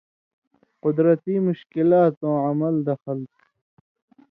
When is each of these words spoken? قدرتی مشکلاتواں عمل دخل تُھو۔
قدرتی 0.83 1.35
مشکلاتواں 1.47 2.39
عمل 2.49 2.75
دخل 2.89 3.17
تُھو۔ 3.29 3.39